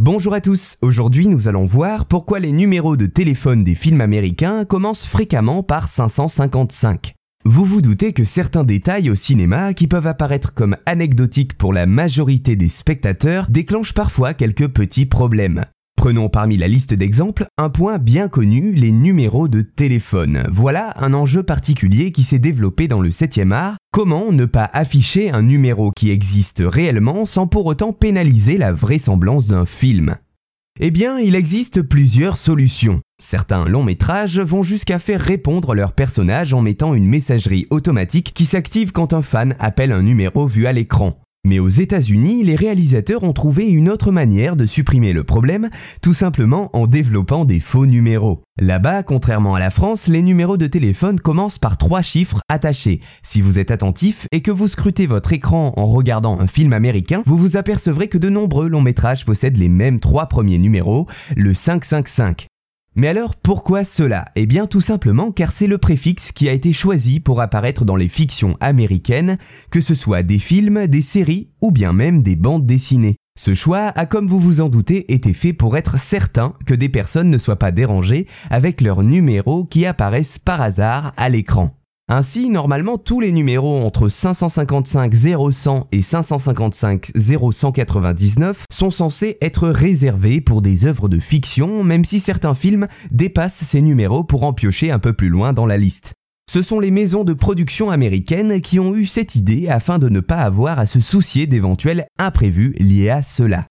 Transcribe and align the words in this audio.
Bonjour 0.00 0.32
à 0.32 0.40
tous, 0.40 0.76
aujourd'hui 0.80 1.26
nous 1.26 1.48
allons 1.48 1.66
voir 1.66 2.06
pourquoi 2.06 2.38
les 2.38 2.52
numéros 2.52 2.96
de 2.96 3.06
téléphone 3.06 3.64
des 3.64 3.74
films 3.74 4.00
américains 4.00 4.64
commencent 4.64 5.04
fréquemment 5.04 5.64
par 5.64 5.88
555. 5.88 7.14
Vous 7.44 7.64
vous 7.64 7.82
doutez 7.82 8.12
que 8.12 8.22
certains 8.22 8.62
détails 8.62 9.10
au 9.10 9.16
cinéma 9.16 9.74
qui 9.74 9.88
peuvent 9.88 10.06
apparaître 10.06 10.54
comme 10.54 10.76
anecdotiques 10.86 11.58
pour 11.58 11.72
la 11.72 11.86
majorité 11.86 12.54
des 12.54 12.68
spectateurs 12.68 13.48
déclenchent 13.50 13.92
parfois 13.92 14.34
quelques 14.34 14.68
petits 14.68 15.04
problèmes. 15.04 15.64
Prenons 15.98 16.28
parmi 16.28 16.56
la 16.56 16.68
liste 16.68 16.94
d'exemples 16.94 17.46
un 17.58 17.70
point 17.70 17.98
bien 17.98 18.28
connu, 18.28 18.72
les 18.72 18.92
numéros 18.92 19.48
de 19.48 19.62
téléphone. 19.62 20.44
Voilà 20.48 20.94
un 20.96 21.12
enjeu 21.12 21.42
particulier 21.42 22.12
qui 22.12 22.22
s'est 22.22 22.38
développé 22.38 22.86
dans 22.86 23.00
le 23.00 23.10
7e 23.10 23.50
art. 23.50 23.78
Comment 23.92 24.30
ne 24.30 24.44
pas 24.44 24.70
afficher 24.72 25.30
un 25.30 25.42
numéro 25.42 25.90
qui 25.90 26.10
existe 26.10 26.62
réellement 26.64 27.26
sans 27.26 27.48
pour 27.48 27.66
autant 27.66 27.92
pénaliser 27.92 28.58
la 28.58 28.72
vraisemblance 28.72 29.48
d'un 29.48 29.66
film? 29.66 30.14
Eh 30.78 30.92
bien, 30.92 31.18
il 31.18 31.34
existe 31.34 31.82
plusieurs 31.82 32.36
solutions. 32.36 33.00
Certains 33.20 33.64
longs 33.64 33.82
métrages 33.82 34.38
vont 34.38 34.62
jusqu'à 34.62 35.00
faire 35.00 35.20
répondre 35.20 35.74
leur 35.74 35.94
personnage 35.94 36.54
en 36.54 36.62
mettant 36.62 36.94
une 36.94 37.08
messagerie 37.08 37.66
automatique 37.70 38.34
qui 38.34 38.44
s'active 38.44 38.92
quand 38.92 39.12
un 39.14 39.22
fan 39.22 39.56
appelle 39.58 39.90
un 39.90 40.02
numéro 40.02 40.46
vu 40.46 40.68
à 40.68 40.72
l'écran. 40.72 41.20
Mais 41.44 41.60
aux 41.60 41.68
États-Unis, 41.68 42.42
les 42.44 42.56
réalisateurs 42.56 43.22
ont 43.22 43.32
trouvé 43.32 43.68
une 43.68 43.88
autre 43.88 44.10
manière 44.10 44.56
de 44.56 44.66
supprimer 44.66 45.12
le 45.12 45.24
problème, 45.24 45.70
tout 46.02 46.12
simplement 46.12 46.68
en 46.76 46.86
développant 46.86 47.44
des 47.44 47.60
faux 47.60 47.86
numéros. 47.86 48.42
Là-bas, 48.60 49.02
contrairement 49.02 49.54
à 49.54 49.60
la 49.60 49.70
France, 49.70 50.08
les 50.08 50.20
numéros 50.20 50.56
de 50.56 50.66
téléphone 50.66 51.20
commencent 51.20 51.58
par 51.58 51.78
trois 51.78 52.02
chiffres 52.02 52.40
attachés. 52.48 53.00
Si 53.22 53.40
vous 53.40 53.58
êtes 53.58 53.70
attentif 53.70 54.26
et 54.32 54.42
que 54.42 54.50
vous 54.50 54.68
scrutez 54.68 55.06
votre 55.06 55.32
écran 55.32 55.72
en 55.76 55.86
regardant 55.86 56.40
un 56.40 56.48
film 56.48 56.72
américain, 56.72 57.22
vous 57.24 57.38
vous 57.38 57.56
apercevrez 57.56 58.08
que 58.08 58.18
de 58.18 58.28
nombreux 58.28 58.68
longs 58.68 58.82
métrages 58.82 59.24
possèdent 59.24 59.58
les 59.58 59.68
mêmes 59.68 60.00
trois 60.00 60.26
premiers 60.26 60.58
numéros, 60.58 61.06
le 61.36 61.54
555. 61.54 62.48
Mais 62.98 63.06
alors 63.06 63.36
pourquoi 63.36 63.84
cela? 63.84 64.24
Eh 64.34 64.44
bien 64.46 64.66
tout 64.66 64.80
simplement 64.80 65.30
car 65.30 65.52
c'est 65.52 65.68
le 65.68 65.78
préfixe 65.78 66.32
qui 66.32 66.48
a 66.48 66.52
été 66.52 66.72
choisi 66.72 67.20
pour 67.20 67.40
apparaître 67.40 67.84
dans 67.84 67.94
les 67.94 68.08
fictions 68.08 68.56
américaines, 68.58 69.38
que 69.70 69.80
ce 69.80 69.94
soit 69.94 70.24
des 70.24 70.40
films, 70.40 70.88
des 70.88 71.02
séries 71.02 71.48
ou 71.60 71.70
bien 71.70 71.92
même 71.92 72.24
des 72.24 72.34
bandes 72.34 72.66
dessinées. 72.66 73.14
Ce 73.38 73.54
choix 73.54 73.92
a, 73.94 74.04
comme 74.04 74.26
vous 74.26 74.40
vous 74.40 74.60
en 74.60 74.68
doutez, 74.68 75.14
été 75.14 75.32
fait 75.32 75.52
pour 75.52 75.76
être 75.76 75.96
certain 75.96 76.54
que 76.66 76.74
des 76.74 76.88
personnes 76.88 77.30
ne 77.30 77.38
soient 77.38 77.54
pas 77.54 77.70
dérangées 77.70 78.26
avec 78.50 78.80
leurs 78.80 79.04
numéros 79.04 79.64
qui 79.64 79.86
apparaissent 79.86 80.40
par 80.40 80.60
hasard 80.60 81.12
à 81.16 81.28
l'écran. 81.28 81.78
Ainsi, 82.10 82.48
normalement, 82.48 82.96
tous 82.96 83.20
les 83.20 83.32
numéros 83.32 83.82
entre 83.82 84.08
555 84.08 85.12
0100 85.12 85.88
et 85.92 86.00
555 86.00 87.12
0199 87.14 88.64
sont 88.72 88.90
censés 88.90 89.36
être 89.42 89.68
réservés 89.68 90.40
pour 90.40 90.62
des 90.62 90.86
œuvres 90.86 91.10
de 91.10 91.20
fiction, 91.20 91.84
même 91.84 92.06
si 92.06 92.18
certains 92.18 92.54
films 92.54 92.86
dépassent 93.10 93.62
ces 93.62 93.82
numéros 93.82 94.24
pour 94.24 94.44
en 94.44 94.54
piocher 94.54 94.90
un 94.90 94.98
peu 94.98 95.12
plus 95.12 95.28
loin 95.28 95.52
dans 95.52 95.66
la 95.66 95.76
liste. 95.76 96.14
Ce 96.50 96.62
sont 96.62 96.80
les 96.80 96.90
maisons 96.90 97.24
de 97.24 97.34
production 97.34 97.90
américaines 97.90 98.62
qui 98.62 98.80
ont 98.80 98.96
eu 98.96 99.04
cette 99.04 99.34
idée 99.34 99.68
afin 99.68 99.98
de 99.98 100.08
ne 100.08 100.20
pas 100.20 100.38
avoir 100.38 100.78
à 100.78 100.86
se 100.86 101.00
soucier 101.00 101.46
d'éventuels 101.46 102.06
imprévus 102.18 102.74
liés 102.78 103.10
à 103.10 103.20
cela. 103.20 103.66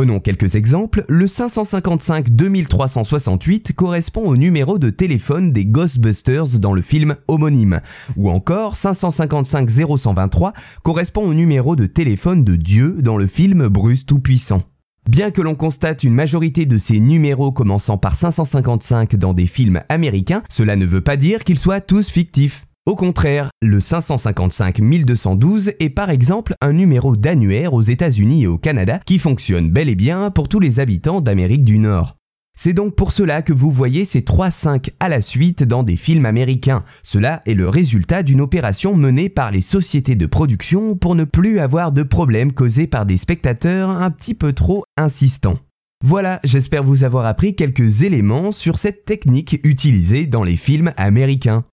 Prenons 0.00 0.18
quelques 0.18 0.54
exemples. 0.54 1.04
Le 1.10 1.26
555 1.26 2.30
2368 2.30 3.74
correspond 3.74 4.22
au 4.22 4.34
numéro 4.34 4.78
de 4.78 4.88
téléphone 4.88 5.52
des 5.52 5.66
Ghostbusters 5.66 6.58
dans 6.58 6.72
le 6.72 6.80
film 6.80 7.16
homonyme. 7.28 7.82
Ou 8.16 8.30
encore 8.30 8.76
555 8.76 9.68
0123 9.68 10.54
correspond 10.82 11.28
au 11.28 11.34
numéro 11.34 11.76
de 11.76 11.84
téléphone 11.84 12.44
de 12.44 12.56
Dieu 12.56 12.96
dans 13.02 13.18
le 13.18 13.26
film 13.26 13.68
Bruce 13.68 14.06
Tout-Puissant. 14.06 14.62
Bien 15.06 15.30
que 15.30 15.42
l'on 15.42 15.54
constate 15.54 16.02
une 16.02 16.14
majorité 16.14 16.64
de 16.64 16.78
ces 16.78 16.98
numéros 16.98 17.52
commençant 17.52 17.98
par 17.98 18.14
555 18.14 19.16
dans 19.16 19.34
des 19.34 19.46
films 19.46 19.82
américains, 19.90 20.42
cela 20.48 20.76
ne 20.76 20.86
veut 20.86 21.02
pas 21.02 21.18
dire 21.18 21.44
qu'ils 21.44 21.58
soient 21.58 21.82
tous 21.82 22.08
fictifs. 22.08 22.64
Au 22.86 22.96
contraire, 22.96 23.50
le 23.60 23.78
555-1212 23.78 25.74
est 25.78 25.90
par 25.90 26.08
exemple 26.08 26.54
un 26.62 26.72
numéro 26.72 27.14
d'annuaire 27.14 27.74
aux 27.74 27.82
États-Unis 27.82 28.44
et 28.44 28.46
au 28.46 28.56
Canada 28.56 29.00
qui 29.04 29.18
fonctionne 29.18 29.70
bel 29.70 29.90
et 29.90 29.94
bien 29.94 30.30
pour 30.30 30.48
tous 30.48 30.60
les 30.60 30.80
habitants 30.80 31.20
d'Amérique 31.20 31.64
du 31.64 31.78
Nord. 31.78 32.16
C'est 32.58 32.72
donc 32.72 32.94
pour 32.94 33.12
cela 33.12 33.42
que 33.42 33.52
vous 33.52 33.70
voyez 33.70 34.06
ces 34.06 34.22
3 34.22 34.50
5 34.50 34.90
à 34.98 35.10
la 35.10 35.20
suite 35.20 35.62
dans 35.62 35.82
des 35.82 35.96
films 35.96 36.24
américains. 36.26 36.82
Cela 37.02 37.42
est 37.46 37.54
le 37.54 37.68
résultat 37.68 38.22
d'une 38.22 38.40
opération 38.40 38.94
menée 38.96 39.28
par 39.28 39.50
les 39.50 39.60
sociétés 39.60 40.16
de 40.16 40.26
production 40.26 40.96
pour 40.96 41.14
ne 41.14 41.24
plus 41.24 41.58
avoir 41.58 41.92
de 41.92 42.02
problèmes 42.02 42.52
causés 42.52 42.86
par 42.86 43.04
des 43.04 43.18
spectateurs 43.18 43.90
un 43.90 44.10
petit 44.10 44.34
peu 44.34 44.54
trop 44.54 44.84
insistants. 44.96 45.58
Voilà, 46.02 46.40
j'espère 46.44 46.82
vous 46.82 47.04
avoir 47.04 47.26
appris 47.26 47.54
quelques 47.54 48.02
éléments 48.02 48.52
sur 48.52 48.78
cette 48.78 49.04
technique 49.04 49.60
utilisée 49.64 50.26
dans 50.26 50.44
les 50.44 50.56
films 50.56 50.92
américains. 50.96 51.64